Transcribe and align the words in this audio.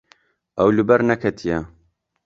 Ew 0.61 0.69
li 0.75 0.83
ber 0.89 1.01
neketiye. 1.07 1.57